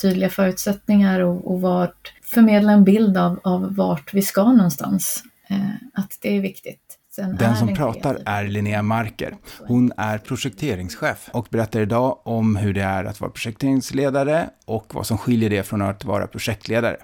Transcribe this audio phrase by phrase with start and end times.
[0.00, 5.22] tydliga förutsättningar och, och vart, förmedla en bild av, av vart vi ska någonstans.
[5.48, 6.99] Eh, att det är viktigt.
[7.12, 9.36] Sen den som pratar är Linnea Marker.
[9.66, 15.06] Hon är projekteringschef och berättar idag om hur det är att vara projekteringsledare och vad
[15.06, 16.96] som skiljer det från att vara projektledare.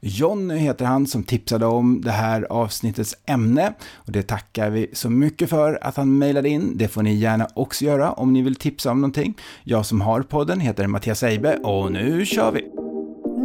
[0.00, 5.10] Jonny heter han som tipsade om det här avsnittets ämne och det tackar vi så
[5.10, 6.72] mycket för att han mejlade in.
[6.78, 9.38] Det får ni gärna också göra om ni vill tipsa om någonting.
[9.64, 12.70] Jag som har podden heter Mattias Eibe och nu kör vi!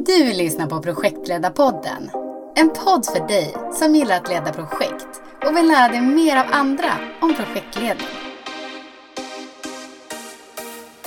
[0.06, 2.27] Du lyssnar på Projektledarpodden.
[2.60, 5.07] En podd för dig som gillar att leda projekt
[5.46, 8.07] och vill lära dig mer av andra om projektledning.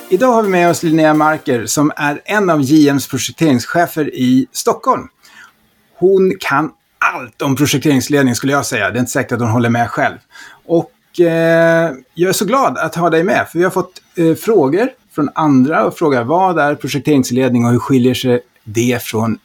[0.08, 5.08] Idag har vi med oss Linnea Marker som är en av JMs projekteringschefer i Stockholm.
[5.98, 6.70] Hon kan
[7.14, 8.90] allt om projekteringsledning skulle jag säga.
[8.90, 10.16] Det är inte säkert att hon håller med själv.
[10.66, 14.34] Och eh, jag är så glad att ha dig med, för vi har fått eh,
[14.34, 19.38] frågor från andra och frågar vad är projekteringsledning och hur skiljer sig det från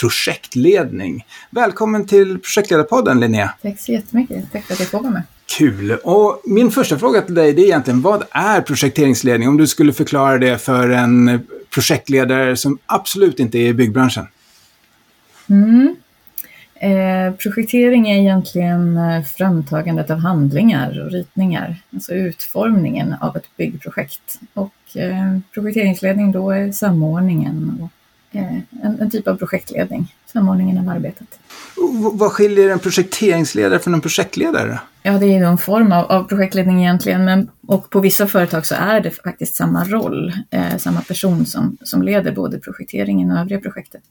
[0.00, 1.26] projektledning.
[1.50, 3.54] Välkommen till Projektledarpodden Linnea.
[3.62, 4.52] Tack så jättemycket.
[4.52, 5.22] Tack för att jag får vara med.
[5.58, 5.92] Kul!
[5.92, 9.48] Och min första fråga till dig det är egentligen vad är projekteringsledning?
[9.48, 14.26] Om du skulle förklara det för en projektledare som absolut inte är i byggbranschen.
[15.48, 15.96] Mm.
[16.74, 24.40] Eh, projektering är egentligen eh, framtagandet av handlingar och ritningar, alltså utformningen av ett byggprojekt.
[24.54, 27.90] Och eh, projekteringsledning då är samordningen och
[28.34, 28.58] Eh,
[28.94, 31.38] en, en, typ av projektledning, samordningen av arbetet.
[32.12, 34.80] vad skiljer en projekteringsledare från en projektledare?
[35.02, 38.74] Ja, det är en form av, av projektledning egentligen, men, och på vissa företag så
[38.74, 43.60] är det faktiskt samma roll, eh, samma person som, som leder både projekteringen och övriga
[43.60, 44.02] projektet.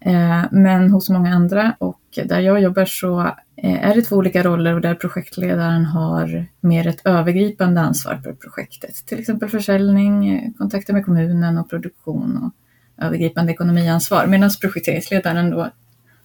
[0.00, 3.20] Eh, men hos många andra och där jag jobbar så
[3.56, 8.32] eh, är det två olika roller och där projektledaren har mer ett övergripande ansvar för
[8.32, 9.06] projektet.
[9.06, 12.52] Till exempel försäljning, eh, kontakter med kommunen och produktion och
[12.98, 15.70] övergripande ekonomiansvar medan projekteringsledaren då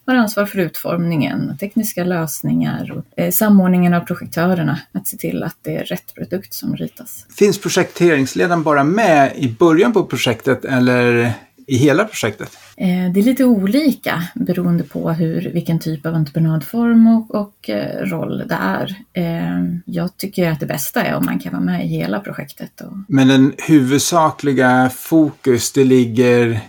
[0.05, 5.57] har ansvar för utformningen, tekniska lösningar och eh, samordningen av projektörerna, att se till att
[5.61, 7.25] det är rätt produkt som ritas.
[7.37, 11.33] Finns projekteringsledaren bara med i början på projektet eller
[11.69, 12.57] i hela projektet?
[12.77, 18.05] Eh, det är lite olika beroende på hur, vilken typ av entreprenadform och, och eh,
[18.05, 18.95] roll det är.
[19.13, 22.81] Eh, jag tycker att det bästa är om man kan vara med i hela projektet.
[22.81, 22.93] Och...
[23.07, 26.59] Men den huvudsakliga fokus, det ligger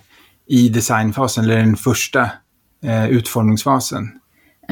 [0.47, 2.31] i designfasen, eller den första
[3.09, 4.20] utformningsfasen?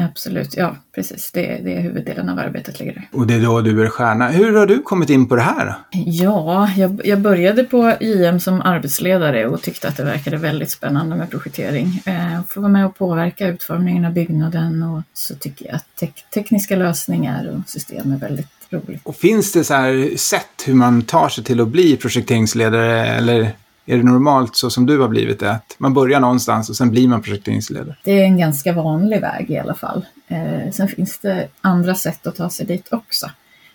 [0.05, 1.31] Absolut, ja precis.
[1.33, 3.09] Det, det är huvuddelen av arbetet ligger där.
[3.13, 4.29] Och det är då du är stjärna.
[4.29, 5.75] Hur har du kommit in på det här?
[5.91, 11.17] Ja, jag, jag började på JM som arbetsledare och tyckte att det verkade väldigt spännande
[11.17, 12.03] med projektering.
[12.07, 16.09] Eh, få vara med och påverka utformningen av byggnaden och så tycker jag att te
[16.35, 19.01] tekniska lösningar och system är väldigt roligt.
[19.05, 23.53] Och finns det så här sätt hur man tar sig till att bli projekteringsledare eller
[23.89, 25.51] är det normalt så som du har blivit det?
[25.51, 27.97] Att man börjar någonstans och sen blir man projekteringsledare?
[28.05, 30.07] Det är en ganska vanlig väg i alla fall.
[30.29, 33.27] Eh, sen finns det andra sätt att ta sig dit också.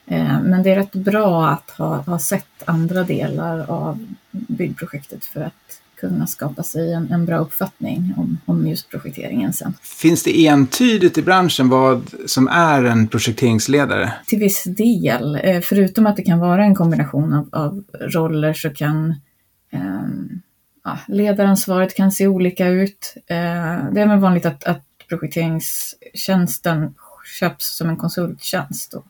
[0.07, 5.41] Eh, men det är rätt bra att ha, ha sett andra delar av byggprojektet för
[5.41, 9.73] att kunna skapa sig en, en bra uppfattning om, om just projekteringen sen.
[9.81, 14.13] Finns det entydigt i branschen vad som är en projekteringsledare?
[14.25, 15.39] Till viss del.
[15.43, 19.15] Eh, förutom att det kan vara en kombination av, av roller så kan
[20.83, 23.15] ja, ledaransvaret kan se olika ut.
[23.27, 26.95] Ehm, det är väl vanligt att, att projekteringstjänsten
[27.39, 28.93] köps som en konsulttjänst.
[28.93, 29.05] Och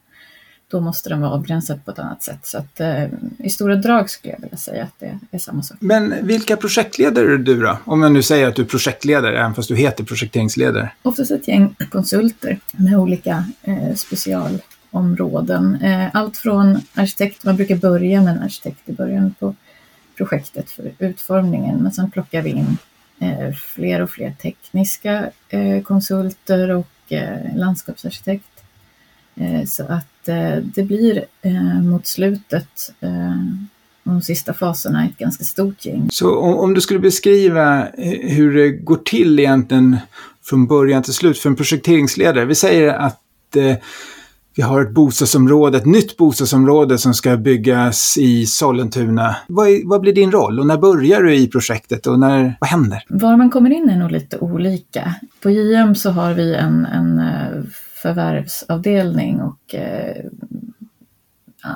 [0.68, 2.46] då måste den vara avgränsad på ett annat sätt.
[2.46, 3.04] Så att, eh,
[3.38, 5.78] i stora drag skulle jag vilja säga att det är samma sak.
[5.80, 7.78] Men vilka projektledare är du då?
[7.86, 10.92] Om jag nu säger att du är projektledare, även fast du heter projekteringsledare.
[11.02, 15.76] Oftast ett gäng konsulter med olika eh, specialområden.
[15.76, 19.56] Eh, allt från arkitekt, man brukar börja med en arkitekt i början på
[20.18, 21.84] projektet för utformningen.
[21.84, 22.78] Men sen plockar vi in
[23.20, 28.50] eh, fler och fler tekniska eh, konsulter och eh, landskapsarkitekt.
[29.68, 30.26] Så att
[30.64, 31.26] det blir
[31.82, 32.94] mot slutet
[34.04, 36.08] de sista faserna ett ganska stort gäng.
[36.12, 37.88] Så om, om, du skulle beskriva
[38.24, 39.98] hur det går till egentligen
[40.44, 42.46] från början till slut för en projekteringsledare.
[42.46, 43.22] Vi säger att
[44.56, 49.36] vi har ett bostadsområde, ett nytt bostadsområde som ska byggas i Sollentuna.
[49.48, 52.70] Vad, är, vad blir din roll och när börjar du i projektet och när, vad
[52.70, 53.04] händer?
[53.08, 55.16] Var man kommer in är nog lite olika.
[55.42, 57.64] På JM så har vi en, en eh,
[58.02, 60.26] förvärvsavdelning och eh,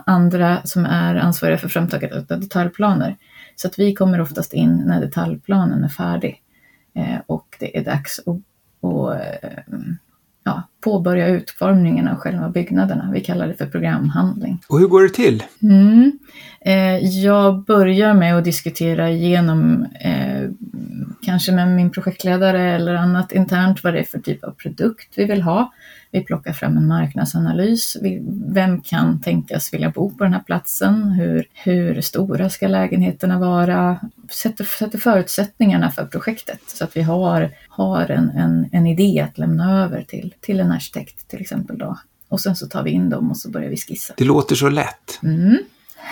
[0.06, 3.16] andra som är ansvariga för framtagandet av detaljplaner.
[3.56, 6.42] Så att vi kommer oftast in när detaljplanen är färdig
[6.96, 8.36] eh, och det är dags att,
[8.90, 9.64] att eh,
[10.88, 13.12] påbörja utformningen av själva byggnaderna.
[13.14, 14.60] Vi kallar det för programhandling.
[14.68, 15.44] Och hur går det till?
[15.62, 16.12] Mm.
[16.62, 20.50] Eh, jag börjar med att diskutera igenom, eh,
[21.22, 25.26] kanske med min projektledare eller annat internt, vad det är för typ av produkt vi
[25.26, 25.74] vill ha.
[26.12, 27.98] Vi plockar fram en marknadsanalys.
[28.48, 31.04] Vem kan tänkas vilja bo på den här platsen?
[31.12, 34.00] Hur, hur stora ska lägenheterna vara?
[34.30, 39.38] Sätter, sätter förutsättningarna för projektet så att vi har, har en, en, en idé att
[39.38, 41.78] lämna över till, till en arkitekt till exempel.
[41.78, 41.98] Då.
[42.30, 44.14] Och sen så tar vi in dem och så börjar vi skissa.
[44.18, 45.20] Det låter så lätt.
[45.24, 45.58] Mm.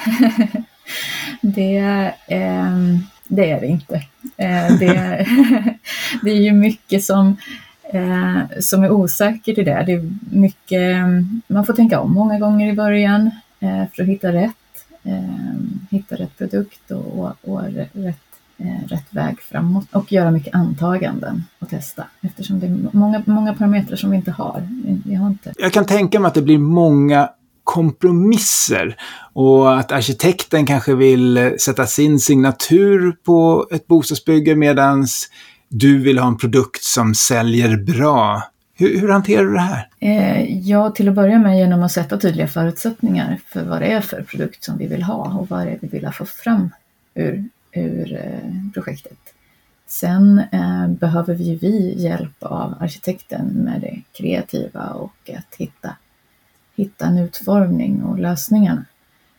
[1.41, 1.77] det,
[2.27, 2.77] eh,
[3.27, 3.95] det är det inte.
[4.37, 5.27] Eh, det,
[6.23, 7.37] det är ju mycket som,
[7.93, 9.83] eh, som är osäkert i det.
[9.85, 14.09] Det är mycket, ehm, man får tänka om många gånger i början eh, för att
[14.09, 14.55] hitta rätt.
[15.03, 15.55] Eh,
[15.89, 17.61] hitta rätt produkt och, och, och
[17.93, 18.19] rätt
[18.57, 23.53] eh, rätt väg framåt och göra mycket antaganden och testa eftersom det är många, många
[23.53, 24.67] parametrar som vi inte har.
[25.05, 25.53] Vi har inte.
[25.57, 27.29] Jag kan tänka mig att det blir många
[27.65, 28.97] kompromisser
[29.33, 35.07] och att arkitekten kanske vill eh, sätta sin signatur på ett bostadsbygge medan
[35.69, 38.43] du vill ha en produkt som säljer bra.
[38.73, 39.87] Hur, hur hanterar du det här?
[39.99, 44.01] Eh, ja, till att börja med genom att sätta tydliga förutsättningar för vad det är
[44.01, 46.69] för produkt som vi vill ha och vad det är vi vill få fram
[47.13, 49.17] ur, ur eh, projektet.
[49.87, 55.95] Sen eh, behöver vi, vi hjälp av arkitekten med det kreativa och att hitta
[56.75, 58.85] hitta en utformning och lösningarna.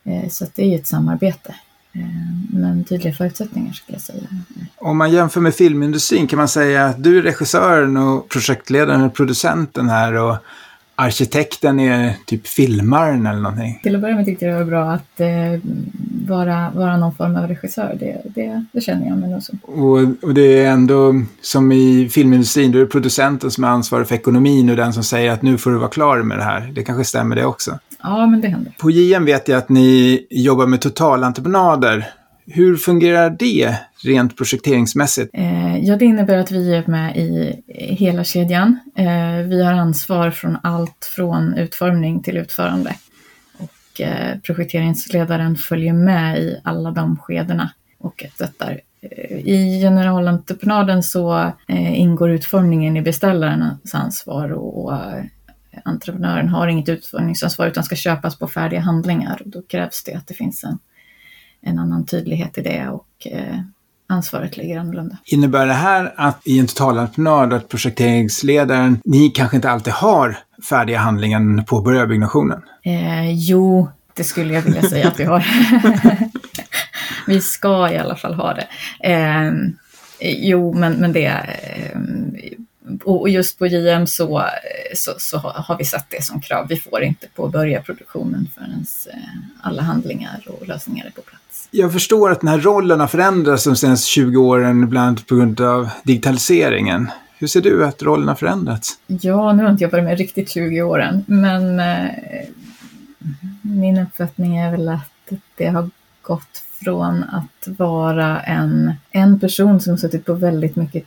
[0.05, 1.55] Eh, så det är ett samarbete.
[1.93, 2.03] Eh,
[2.51, 4.29] men tydliga förutsättningar skulle jag säga.
[4.77, 9.15] Om man jämför med filmindustrin kan man säga att du är regissören och projektledaren och
[9.15, 10.37] producenten här och
[10.95, 13.81] arkitekten är typ filmaren eller någonting.
[13.83, 15.61] Till att börja med tyckte jag det var bra att eh,
[16.27, 17.97] vara, vara någon form av regissör.
[18.01, 19.59] Det, det, det känner jag mig nog som.
[19.63, 24.07] Och, och, det är ändå som i filmindustrin, då är det producenten som är ansvarig
[24.07, 26.73] för ekonomin och den som säger att nu får du vara klar med det här.
[26.75, 27.79] Det kanske stämmer det också?
[28.03, 28.73] Ja, men det händer.
[28.79, 32.07] På JM vet jag att ni jobbar med totalentreprenader.
[32.47, 35.31] Hur fungerar det rent projekteringsmässigt?
[35.33, 37.63] Eh, ja, det innebär att vi är med i
[37.99, 38.79] hela kedjan.
[38.97, 42.95] Eh, vi har ansvar från allt från utformning till utförande.
[43.97, 48.81] Och eh, projekteringsledaren följer med i alla de skedena och stöttar.
[49.01, 54.93] Eh, I generalentreprenaden så eh, ingår utformningen i beställarens ansvar och,
[55.85, 59.43] entreprenören har inget utformningsansvar utan ska köpas på färdiga handlingar.
[59.45, 60.79] Och då krävs det att det finns en
[61.61, 63.27] en annan tydlighet i det och
[64.07, 65.17] ansvaret ligger annorlunda.
[65.25, 70.39] Innebär det här att i en totalentreprenad att projekteringsledaren, ni kanske inte alltid har
[70.69, 72.63] färdiga handlingar när ni påbörjar byggnationen?
[72.83, 75.47] Eh, jo, det skulle jag vilja säga att vi har.
[77.27, 78.69] vi ska i alla fall ha det.
[79.01, 79.53] Eh,
[80.21, 81.99] jo, men, men det, eh,
[83.05, 84.45] och just på JM så,
[84.95, 86.69] så, så, har vi satt det som krav.
[86.69, 89.26] Vi får inte påbörja produktionen förrän eh,
[89.67, 91.69] alla handlingar och lösningar är på plats.
[91.71, 95.35] Jag förstår att den här rollen har förändrats de senaste 20 åren, bland annat på
[95.35, 97.11] grund av digitaliseringen.
[97.39, 98.99] Hur ser du att rollen har förändrats?
[99.07, 102.11] Ja, nu har inte jag varit med riktigt 20 åren, men eh,
[103.63, 105.91] min uppfattning är väl att det har
[106.23, 111.05] gått från att vara en, en person som suttit på väldigt mycket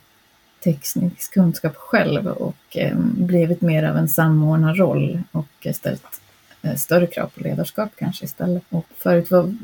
[0.64, 6.20] teknisk kunskap själv och eh, blivit mer av en samordnarroll och ställt
[6.62, 8.62] Eh, större krav på ledarskap kanske istället.
[8.68, 9.54] Och förut var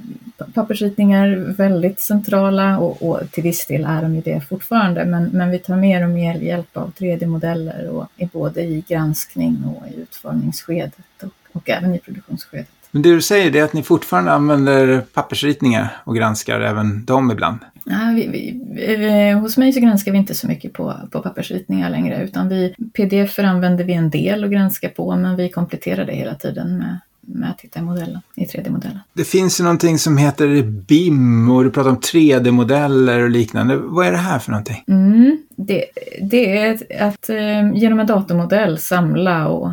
[0.54, 5.50] pappersritningar väldigt centrala och, och, till viss del är de ju det fortfarande, men, men
[5.50, 10.00] vi tar mer och mer hjälp av 3D-modeller och är både i granskning och i
[10.00, 12.75] utformningsskedet och, och även i produktionsskedet.
[12.90, 17.58] Men det du säger är att ni fortfarande använder pappersritningar och granskar även dem ibland?
[17.88, 18.28] Ja, vi,
[18.74, 22.74] vi, hos mig så granskar vi inte så mycket på, på pappersritningar längre utan vi,
[22.92, 26.98] pdf använder vi en del och granskar på men vi kompletterar det hela tiden med,
[27.20, 28.98] med att titta i modellen, i 3D-modellen.
[29.12, 33.76] Det finns ju någonting som heter BIM och du pratar om 3D-modeller och liknande.
[33.76, 34.84] Vad är det här för någonting?
[34.88, 35.84] Mm, det,
[36.22, 39.72] det är att eh, genom en datormodell samla och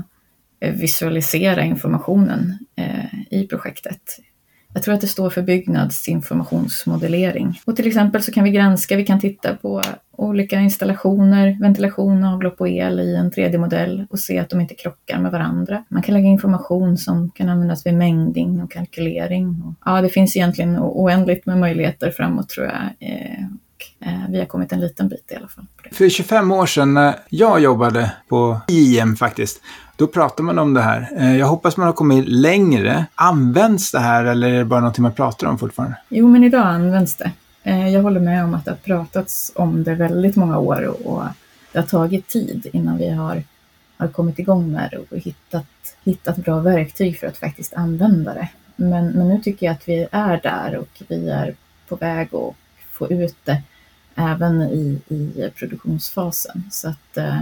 [0.60, 4.20] eh, visualisera informationen Eh, i projektet
[4.74, 7.60] jag tror att det står för byggnadsinformationsmodellering.
[7.66, 12.62] Och till exempel så kan vi granska, vi kan titta på olika installationer, ventilation, avlopp
[12.62, 15.84] och el i en 3D-modell och se att de inte krockar med varandra.
[15.90, 19.76] Man kan lägga information som kan användas vid mängding och kalkylering.
[19.86, 22.82] Ja, det finns egentligen oändligt med möjligheter framåt tror jag.
[23.00, 23.44] Eh,
[24.00, 25.66] eh, vi har kommit en liten bit i alla fall.
[25.92, 29.62] För 25 år sedan när jag jobbade på IM faktiskt,
[29.96, 31.10] då pratar man om det här.
[31.18, 33.06] Eh, jag hoppas man har kommit längre.
[33.16, 35.98] Används det här eller är det bara någonting man pratar om fortfarande?
[36.10, 37.32] Jo, men idag används det.
[37.64, 41.24] Eh, jag håller med om att det har pratats om det väldigt många år och
[41.72, 43.44] det har tagit tid innan vi har
[43.98, 48.50] har kommit igång med det och hittat, hittat bra verktyg för att faktiskt använda det.
[48.76, 51.56] Men, men nu tycker jag att vi är där och vi är
[51.88, 52.56] på väg att
[52.92, 53.62] få ut det
[54.16, 56.64] även i, i produktionsfasen.
[56.72, 57.42] Så att eh,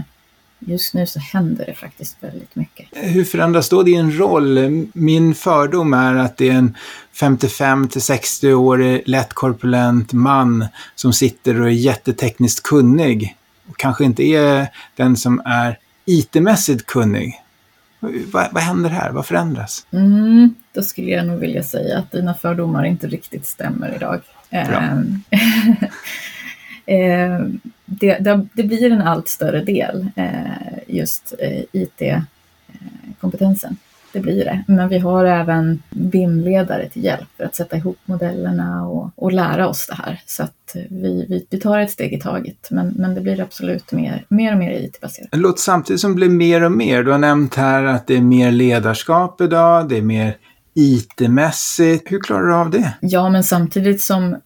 [0.67, 2.87] just nu så händer det faktiskt väldigt mycket.
[2.91, 4.59] Hur förändras då din roll?
[4.93, 6.77] Min fördom är att det är en
[7.19, 10.65] 55 till 60-årig lätt korpulent man
[10.95, 13.35] som sitter och är jättetekniskt kunnig
[13.69, 17.41] och kanske inte är den som är IT-mässigt kunnig.
[18.31, 19.11] Vad, vad händer här?
[19.11, 19.85] Vad förändras?
[19.91, 24.21] Mm, då skulle jag nog vilja säga att dina fördomar inte riktigt stämmer idag.
[24.49, 25.03] Bra.
[27.99, 30.41] Det, det, det, blir en allt större del, eh,
[30.87, 33.71] just eh, IT-kompetensen.
[33.71, 33.77] Eh,
[34.13, 34.63] det blir det.
[34.67, 39.67] Men vi har även BIM-ledare till hjälp för att sätta ihop modellerna och, och lära
[39.67, 40.21] oss det här.
[40.25, 42.67] Så att vi, vi, vi tar ett steg i taget.
[42.71, 45.31] Men, men det blir absolut mer, mer och mer IT-baserat.
[45.31, 47.03] Det låter samtidigt som det blir mer och mer.
[47.03, 50.37] Du har nämnt här att det är mer ledarskap idag, det är mer
[50.73, 52.11] IT-mässigt.
[52.11, 52.93] Hur klarar du av det?
[53.01, 54.41] Ja, men samtidigt som,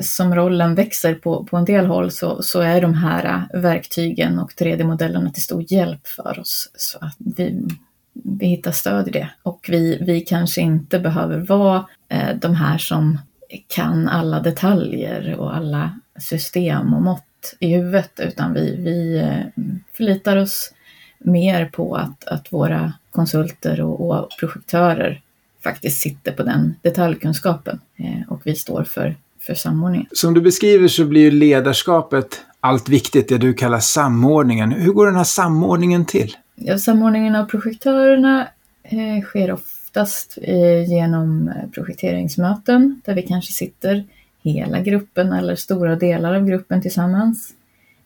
[0.00, 4.50] som rollen växer på, på en del håll så, så är de här verktygen och
[4.50, 6.70] 3D-modellerna till stor hjälp för oss.
[6.74, 7.68] Så att vi,
[8.12, 9.30] vi hittar stöd i det.
[9.42, 13.18] Och vi, vi kanske inte behöver vara eh, de här som
[13.66, 20.36] kan alla detaljer och alla system och mått i huvudet, utan vi, vi eh, förlitar
[20.36, 20.72] oss
[21.18, 25.22] mer på att, att våra konsulter och, och projektörer
[25.62, 30.06] faktiskt sitter på den detaljkunskapen eh, och vi står för, för samordningen.
[30.12, 34.72] Som du beskriver så blir ju ledarskapet allt viktigt, det du kallar samordningen.
[34.72, 36.36] Hur går den här samordningen till?
[36.54, 38.48] Ja, samordningen av projektörerna
[38.82, 44.04] eh, sker oftast eh, genom eh, projekteringsmöten där vi kanske sitter
[44.42, 47.54] hela gruppen eller stora delar av gruppen tillsammans.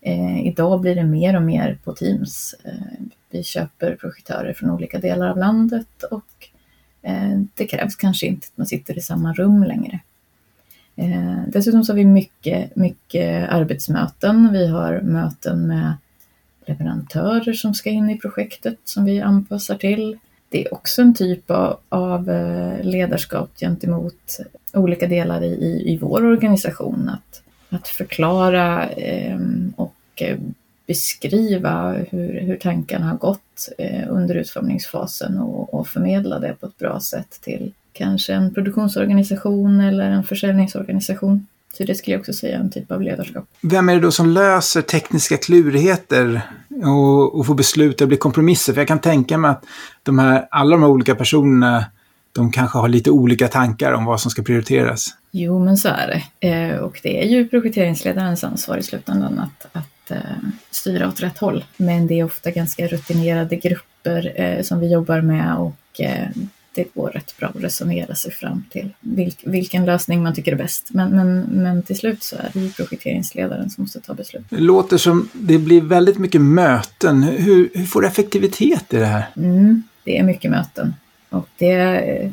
[0.01, 2.55] Eh, idag blir det mer och mer på Teams.
[2.65, 2.73] Eh,
[3.31, 6.49] vi köper projektörer från olika delar av landet och
[7.05, 10.01] Eh, det krävs kanske inte att man sitter i samma rum längre.
[10.97, 14.53] Eh, dessutom så har vi mycket, mycket arbetsmöten.
[14.53, 15.95] Vi har möten med
[16.67, 20.19] leverantörer som ska in i projektet som vi anpassar till.
[20.49, 24.39] Det är också en typ av, av eh, ledarskap gentemot
[24.73, 27.09] olika delar i, i, i vår organisation.
[27.09, 30.23] Att, att förklara ehm, eh, och
[30.87, 36.79] beskriva hur, hur tankarna har gått eh, under utformningsfasen och, och förmedla det på ett
[36.79, 41.47] bra sätt till kanske en produktionsorganisation eller en försäljningsorganisation.
[41.79, 43.45] Så det skulle jag också säga är en typ av ledarskap.
[43.61, 46.41] Vem är det då som löser tekniska klurigheter
[46.85, 48.73] och, och får beslut att bli kompromisser?
[48.73, 49.65] För jag kan tänka mig att
[50.03, 51.85] de här, alla de här olika personerna,
[52.33, 55.09] de kanske har lite olika tankar om vad som ska prioriteras.
[55.31, 56.07] Jo, men så är
[56.41, 56.49] det.
[56.49, 60.19] Eh, och det är ju projekteringsledarens ansvar i slutändan att, att eh,
[60.71, 61.65] styra åt rätt håll.
[61.77, 66.29] Men det är ofta ganska rutinerade grupper eh, som vi jobbar med och eh,
[66.75, 70.57] det går rätt bra att resonera sig fram till vilk, vilken lösning man tycker är
[70.57, 70.89] bäst.
[70.91, 74.45] Men, men, men till slut så är det ju projekteringsledaren som måste ta beslut.
[74.49, 77.23] Det låter som det blir väldigt mycket möten.
[77.23, 79.25] Hur, hur får du effektivitet i det här?
[79.37, 80.95] Mm, det är mycket möten.
[81.31, 82.33] Och det,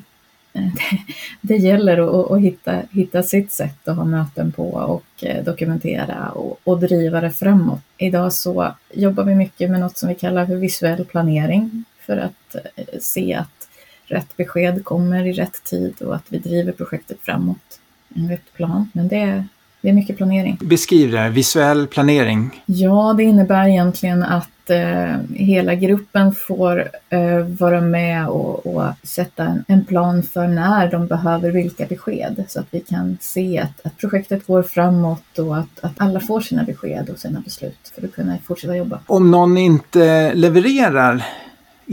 [0.54, 1.00] det, eh,
[1.42, 6.30] det gäller att, att, hitta, hitta sitt sätt att ha möten på och eh, dokumentera
[6.30, 7.82] och, och driva det framåt.
[7.98, 12.56] Idag så jobbar vi mycket med något som vi kallar för visuell planering för att
[12.56, 13.68] eh, se att
[14.06, 17.80] rätt besked kommer i rätt tid och att vi driver projektet framåt
[18.16, 18.90] en rätt plan.
[18.94, 19.46] Men det,
[19.82, 20.58] det är mycket planering.
[20.62, 22.64] Beskriv det här, visuell planering.
[22.66, 29.46] Ja, det innebär egentligen att eh, hela gruppen får eh, vara med och, och sätta
[29.46, 33.86] en, en, plan för när de behöver vilka besked så att vi kan se att,
[33.86, 38.06] att projektet går framåt och att, att alla får sina besked och sina beslut för
[38.06, 39.00] att kunna fortsätta jobba.
[39.06, 41.26] Om någon inte levererar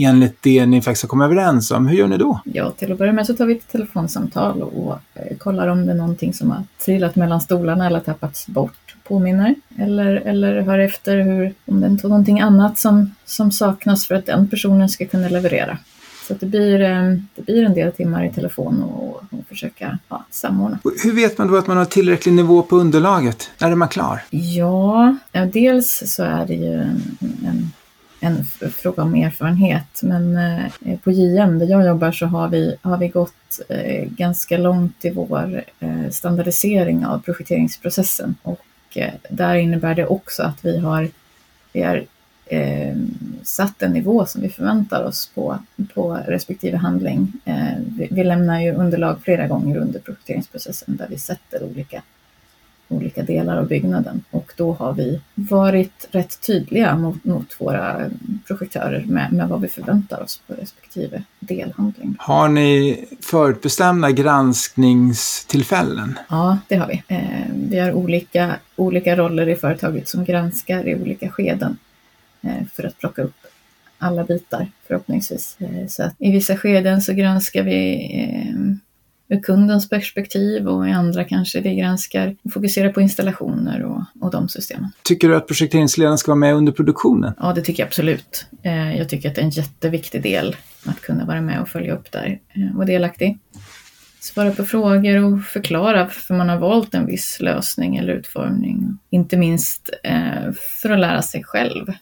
[0.05, 2.41] enligt det ni faktiskt har kommit överens om, hur gör ni då?
[2.45, 5.93] Ja, till att börja med så tar vi ett telefonsamtal och eh, kollar om det
[5.93, 9.55] är någonting som har trillat mellan stolarna eller tappats bort, påminner.
[9.77, 14.27] Eller, eller hör efter hur, om det är någonting annat som, som saknas för att
[14.27, 15.79] den personen ska kunna leverera.
[16.29, 20.25] Så det blir, eh, det blir en del timmar i telefon och, och försöka ja,
[20.31, 20.79] samordna.
[21.05, 23.51] Hur vet man då att man har tillräcklig nivå på underlaget?
[23.59, 24.23] När är man klar?
[24.31, 25.17] Ja,
[25.53, 27.03] dels så är det ju en,
[27.47, 27.71] en
[28.21, 30.03] en fråga om erfarenhet.
[30.03, 34.59] Men eh, på JM där jag jobbar så har vi, har vi gått eh, ganska
[34.59, 40.79] långt i vår eh, standardisering av projekteringsprocessen och eh, där innebär det också att vi
[40.79, 41.09] har,
[41.73, 42.05] vi har
[42.47, 42.97] eh,
[43.43, 45.59] satt en nivå som vi förväntar oss på,
[45.95, 47.33] på respektive handling.
[47.45, 52.03] Eh, vi, vi, lämnar ju underlag flera gånger under projekteringsprocessen där vi sätter olika
[52.89, 58.11] olika delar av byggnaden och då har vi varit rätt tydliga mot, mot våra
[58.47, 62.17] projektörer med, med vad vi förväntar oss på respektive delhandling.
[62.19, 66.19] Har ni förutbestämda granskningstillfällen?
[66.29, 67.03] Ja, det har vi.
[67.09, 71.79] Eh, vi har olika, olika roller i företaget som granskar i olika skeden
[72.43, 73.47] eh, för att plocka upp
[73.99, 75.57] alla bitar förhoppningsvis.
[75.61, 78.55] Eh, så att I vissa skeden så granskar vi eh,
[79.29, 84.31] ur kundens perspektiv och i andra kanske vi granskar och fokuserar på installationer och, och
[84.31, 84.91] de systemen.
[85.03, 87.35] Tycker du att projekteringsledaren ska vara med under produktionen?
[87.39, 88.47] Ja, det tycker jag absolut.
[88.63, 91.95] Eh, jag tycker att det är en jätteviktig del att kunna vara med och följa
[91.95, 92.41] upp där
[92.77, 93.39] och delaktig.
[94.21, 98.99] Svara på frågor och förklara varför man har valt en viss lösning eller utformning.
[99.11, 99.91] Inte minst
[100.83, 101.93] för att lära sig själv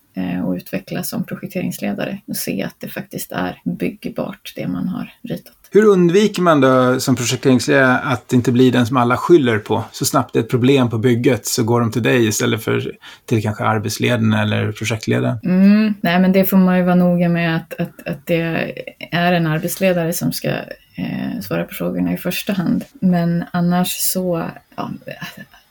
[0.44, 5.55] och utvecklas som projekteringsledare och se att det faktiskt är byggbart det man har ritat.
[5.70, 9.84] Hur undviker man då som projekteringsledare att det inte blir den som alla skyller på?
[9.92, 12.92] Så snabbt det är ett problem på bygget så går de till dig istället för
[13.26, 15.38] till kanske arbetsledaren eller projektledaren.
[15.44, 18.74] Mm, nej, men det får man ju vara noga med att, att, att det
[19.10, 20.48] är en arbetsledare som ska
[20.94, 22.84] eh, svara på frågorna i första hand.
[23.00, 24.90] Men annars så, ja,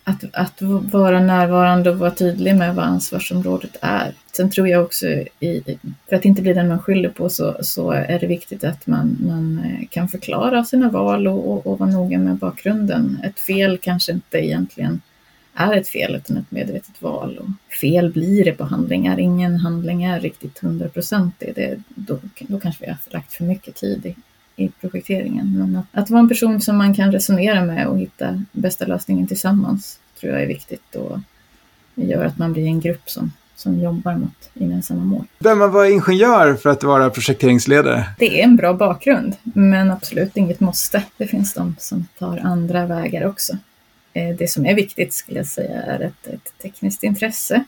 [0.08, 4.14] att, att vara närvarande och vara tydlig med vad ansvarsområdet är.
[4.38, 5.08] Sen tror jag också,
[5.40, 5.78] i,
[6.10, 9.18] för att inte bli den man skyller på, så, så är det viktigt att man,
[9.20, 13.20] man eh, kan förklara sina val och, och, och vara noga med bakgrunden.
[13.24, 15.02] Ett fel kanske inte egentligen
[15.54, 17.38] är ett fel utan ett medvetet val.
[17.38, 19.20] Och fel blir det på handlingar.
[19.20, 21.78] Ingen handling är riktigt hundraprocentig.
[21.88, 24.16] Då, då kanske vi har lagt för mycket tid i,
[24.56, 25.58] i projekteringen.
[25.58, 29.28] Men att, att vara en person som man kan resonera med och hitta bästa lösningen
[29.28, 31.20] tillsammans tror jag är viktigt och
[31.96, 35.26] gör att man blir en grupp som, som jobbar mot gemensamma mål.
[35.40, 38.06] Behöver man vara ingenjör för att vara projekteringsledare?
[38.20, 41.04] Det är en bra bakgrund, men absolut inget måste.
[41.18, 43.58] Det finns de som tar andra vägar också.
[44.14, 47.64] Eh, det som är viktigt skulle jag säga är ett, ett tekniskt intresse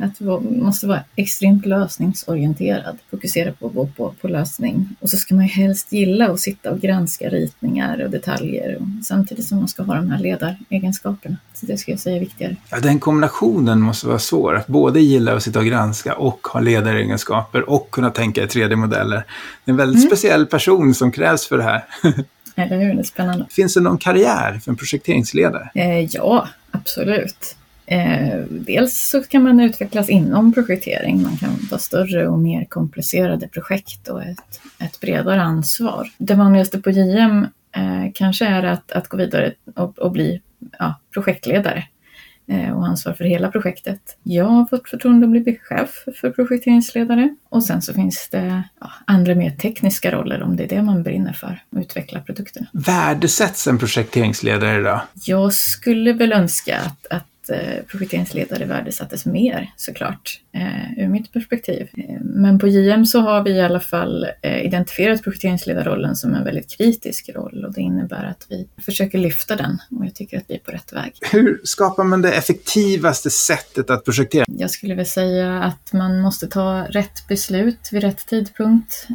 [0.00, 4.88] att du måste vara extremt lösningsorienterad, fokusera på, på, på lösning.
[5.00, 9.04] Och så ska man ju helst gilla att sitta och granska ritningar och detaljer och,
[9.04, 11.36] samtidigt som man ska ha de här ledaregenskaperna.
[11.54, 12.56] Så det skulle jag säga är viktigare.
[12.70, 16.60] Ja, den kombinationen måste vara svår, att både gilla att sitta och granska och ha
[16.60, 19.24] ledaregenskaper och kunna tänka i 3D-modeller.
[19.64, 20.10] Det är en väldigt mm.
[20.10, 21.84] speciell person som krävs för det här.
[22.54, 23.46] Eller hur, det är spännande.
[23.50, 25.70] Finns det någon karriär för en projekteringsledare?
[25.74, 27.56] Eh, ja, absolut.
[27.90, 31.22] Eh, dels så kan man utvecklas inom projektering.
[31.22, 36.08] Man kan ta större och mer komplicerade projekt och ett, ett bredare ansvar.
[36.18, 37.46] Det vanligaste på JM
[37.76, 40.40] eh, kanske är att, att gå vidare och, och bli
[40.78, 41.84] ja, projektledare
[42.46, 44.16] eh, och ansvar för hela projektet.
[44.22, 48.90] Jag har fått förtroende att bli chef för projekteringsledare och sen så finns det ja,
[49.04, 52.66] andra mer tekniska roller om det är det man brinner för, att utveckla produkterna.
[52.72, 55.02] Värdesätts en projekteringsledare då?
[55.14, 61.88] Jag skulle väl önska att, att Eh, projekteringsledare värdesattes mer såklart, eh, ur mitt perspektiv.
[61.96, 66.70] Eh, men på JM så har vi i alla fall identifierat projekteringsledarrollen som en väldigt
[66.78, 70.54] kritisk roll och det innebär att vi försöker lyfta den och jag tycker att vi
[70.54, 71.12] är på rätt väg.
[71.32, 74.44] Hur skapar man det effektivaste sättet att projektera?
[74.48, 79.06] Jag skulle vilja säga att man måste ta rätt beslut vid rätt tidpunkt,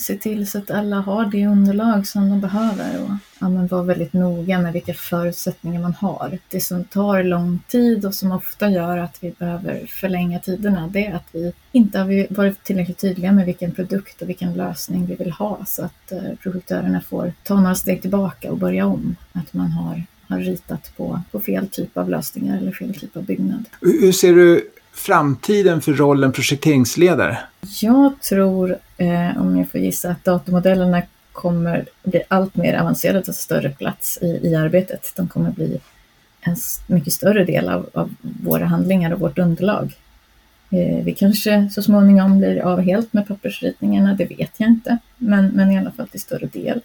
[0.00, 3.82] se till så att alla har det underlag som de behöver och ja, men vara
[3.82, 6.38] väldigt noga med vilka förutsättningar man har.
[6.48, 11.06] Det som tar lång tid och som ofta gör att vi behöver förlänga tiderna, det
[11.06, 15.14] är att vi inte har varit tillräckligt tydliga med vilken produkt och vilken lösning vi
[15.14, 19.16] vill ha så att eh, projektörerna får ta några steg tillbaka och börja om.
[19.32, 23.24] Att man har, har ritat på, på fel typ av lösningar eller fel typ av
[23.24, 23.64] byggnad.
[23.80, 27.38] Hur ser du framtiden för rollen projekteringsledare?
[27.80, 33.24] Jag tror, eh, om jag får gissa, att datamodellerna kommer bli allt mer avancerade och
[33.24, 35.12] ta större plats i, i arbetet.
[35.16, 35.80] De kommer bli
[36.40, 39.96] en mycket större del av, av våra handlingar och vårt underlag.
[40.70, 45.46] Eh, vi kanske så småningom blir av helt med pappersritningarna, det vet jag inte, men,
[45.46, 46.80] men i alla fall till större del.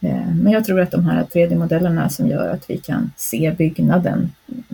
[0.00, 4.32] Eh, men jag tror att de här 3D-modellerna som gör att vi kan se byggnaden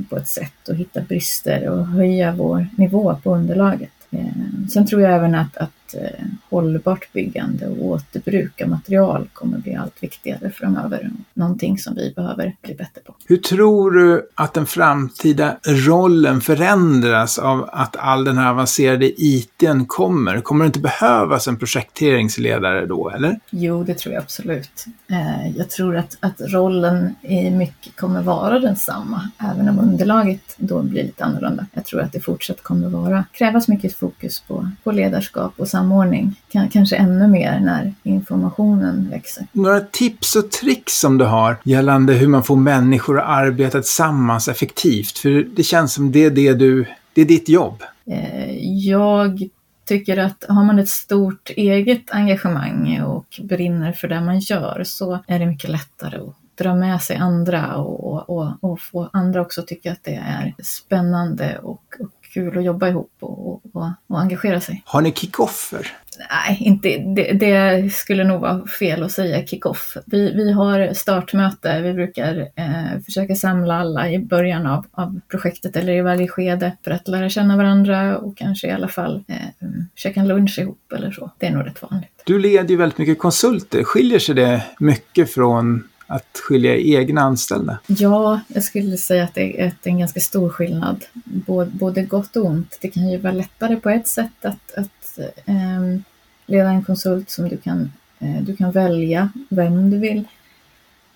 [0.09, 3.93] på ett sätt och hitta brister och höja vår nivå på underlaget.
[4.11, 4.27] Eh,
[4.71, 9.75] sen tror jag även att, att eh, hållbart byggande och återbruk av material kommer bli
[9.75, 11.11] allt viktigare framöver.
[11.35, 13.15] Någonting som vi behöver bli bättre på.
[13.27, 19.85] Hur tror du att den framtida rollen förändras av att all den här avancerade ITn
[19.87, 20.41] kommer?
[20.41, 23.41] Kommer det inte behövas en projekteringsledare då, eller?
[23.51, 24.87] Jo, det tror jag absolut.
[25.11, 30.83] Eh, jag tror att, att rollen i mycket kommer vara densamma, även om underlaget då
[30.83, 31.67] blir lite annorlunda.
[31.73, 36.35] Jag tror att det fortsatt kommer vara, krävas mycket fokus på, på ledarskap och samordning.
[36.73, 39.47] Kanske ännu mer när informationen växer.
[39.53, 44.49] Några tips och tricks som du har gällande hur man får människor att arbeta tillsammans
[44.49, 45.19] effektivt?
[45.19, 47.83] För det känns som det är det du det är ditt jobb?
[48.07, 49.49] Eh, jag
[49.89, 55.19] tycker att har man ett stort eget engagemang och brinner för det man gör så
[55.27, 59.63] är det mycket lättare att dra med sig andra och, och, och få andra också
[59.63, 64.61] tycka att det är spännande och, och kul att jobba ihop och, och, och engagera
[64.61, 64.83] sig.
[64.87, 65.93] Har ni kickoffer?
[66.31, 69.97] Nej, inte, det, det, skulle nog vara fel att säga kick-off.
[70.07, 75.77] Vi, vi har startmöte, vi brukar eh, försöka samla alla i början av, av projektet
[75.77, 79.69] eller i varje skede för att lära känna varandra och kanske i alla fall eh,
[79.95, 81.31] käka en lunch ihop eller så.
[81.39, 82.23] Det är nog rätt vanligt.
[82.25, 83.85] Du leder ju väldigt mycket konsulter.
[83.85, 87.79] Skiljer sig det mycket från att skilja egna anställda?
[87.87, 91.05] Ja, jag skulle säga att det är en ganska stor skillnad.
[91.71, 92.79] Både gott och ont.
[92.81, 96.05] Det kan ju vara lättare på ett sätt att, att um,
[96.47, 100.25] leda en konsult som du kan, uh, du kan välja vem du vill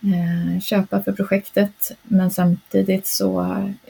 [0.05, 1.93] uh, köpa för projektet.
[2.03, 3.41] Men samtidigt så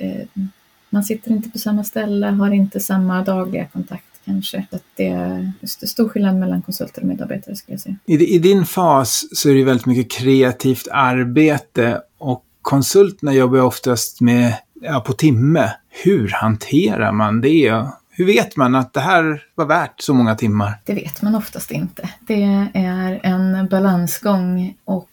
[0.02, 0.44] uh,
[0.90, 4.66] man sitter inte på samma ställe, har inte samma dagliga kontakt kanske.
[4.70, 5.52] Att det är
[5.86, 7.96] stor skillnad mellan konsulter och medarbetare skulle jag säga.
[8.06, 14.20] I, I din fas så är det väldigt mycket kreativt arbete och konsulterna jobbar oftast
[14.20, 15.72] med ja, på timme.
[16.04, 17.84] Hur hanterar man det?
[18.10, 20.74] Hur vet man att det här var värt så många timmar?
[20.84, 22.10] Det vet man oftast inte.
[22.20, 25.08] Det är en balansgång och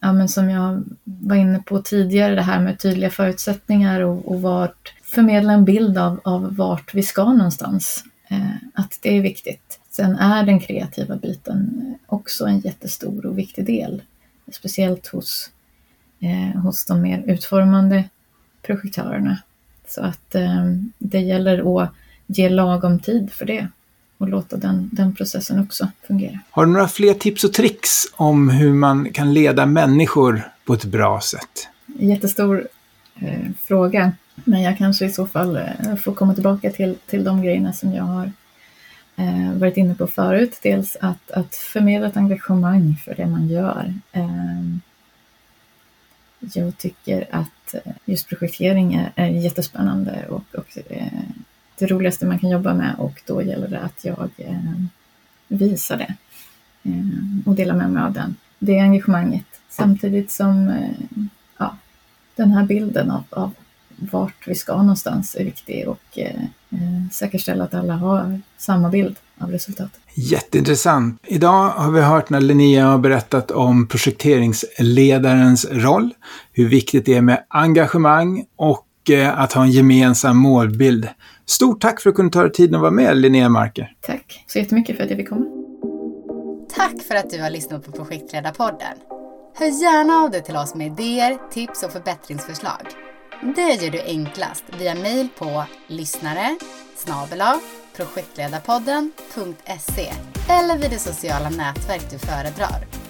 [0.00, 4.42] ja, men som jag var inne på tidigare, det här med tydliga förutsättningar och, och
[4.42, 8.04] vart, förmedla en bild av, av vart vi ska någonstans.
[8.34, 9.80] Eh, att det är viktigt.
[9.90, 14.02] Sen är den kreativa biten också en jättestor och viktig del.
[14.52, 15.50] Speciellt hos,
[16.20, 18.04] eh, hos de mer utformande
[18.62, 19.38] projektörerna.
[19.88, 20.64] Så att eh,
[20.98, 21.90] det gäller att
[22.26, 23.68] ge lagom tid för det
[24.18, 26.38] och låta den, den processen också fungera.
[26.50, 30.84] Har du några fler tips och tricks om hur man kan leda människor på ett
[30.84, 31.68] bra sätt?
[31.86, 32.68] Jättestor
[33.20, 34.12] eh, fråga.
[34.34, 37.92] Men jag kanske i så fall eh, får komma tillbaka till, till de grejerna som
[37.92, 38.32] jag har
[39.16, 40.58] eh, varit inne på förut.
[40.62, 43.94] Dels att, att förmedla ett engagemang för det man gör.
[44.12, 44.78] Eh,
[46.54, 47.74] jag tycker att
[48.04, 51.06] just projektering är, är jättespännande och, och eh,
[51.78, 54.82] det roligaste man kan jobba med och då gäller det att jag eh,
[55.48, 56.14] visar det
[56.82, 58.36] eh, och delar med mig av den.
[58.58, 61.24] det engagemanget samtidigt som eh,
[62.36, 63.50] den här bilden av, av
[63.96, 69.16] vart vi ska någonstans är viktig och eh, eh, säkerställa att alla har samma bild
[69.38, 70.00] av resultatet.
[70.14, 71.20] Jätteintressant.
[71.26, 76.10] Idag har vi hört när Linnea har berättat om projekteringsledarens roll,
[76.52, 81.08] hur viktigt det är med engagemang och eh, att ha en gemensam målbild.
[81.46, 83.92] Stort tack för att du kunde ta dig tiden att vara med, Linnea Marker.
[84.00, 85.46] Tack så jättemycket för att jag fick komma.
[86.76, 88.96] Tack för att du har lyssnat på Projektledarpodden.
[89.56, 92.86] Hör gärna av dig till oss med idéer, tips och förbättringsförslag.
[93.56, 96.56] Det gör du enklast via mail på lyssnare
[97.96, 100.12] projektledarpodden.se
[100.48, 103.03] eller vid det sociala nätverk du föredrar.